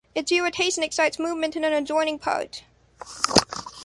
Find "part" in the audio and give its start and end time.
2.17-2.63